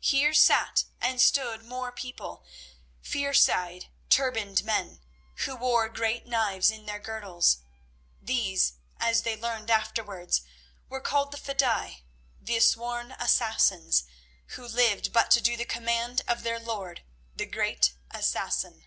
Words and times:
Here 0.00 0.32
sat 0.32 0.84
and 0.98 1.20
stood 1.20 1.62
more 1.62 1.92
people, 1.92 2.42
fierce 3.02 3.50
eyed, 3.50 3.90
turbaned 4.08 4.64
men, 4.64 5.02
who 5.44 5.54
wore 5.56 5.90
great 5.90 6.24
knives 6.24 6.70
in 6.70 6.86
their 6.86 6.98
girdles. 6.98 7.58
These, 8.18 8.72
as 8.98 9.24
they 9.24 9.36
learned 9.36 9.70
afterwards, 9.70 10.40
were 10.88 11.02
called 11.02 11.32
the 11.32 11.36
fedaï, 11.54 12.00
the 12.40 12.60
sworn 12.60 13.12
assassins, 13.18 14.04
who 14.56 14.66
lived 14.66 15.12
but 15.12 15.30
to 15.32 15.40
do 15.42 15.54
the 15.54 15.66
command 15.66 16.22
of 16.26 16.44
their 16.44 16.58
lord 16.58 17.02
the 17.36 17.44
great 17.44 17.92
Assassin. 18.10 18.86